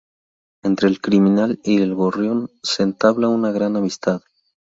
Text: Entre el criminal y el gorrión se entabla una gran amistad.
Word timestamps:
Entre 0.63 0.87
el 0.87 0.99
criminal 0.99 1.59
y 1.63 1.79
el 1.79 1.93
gorrión 1.93 2.49
se 2.63 2.81
entabla 2.81 3.29
una 3.29 3.51
gran 3.51 3.75
amistad. 3.77 4.23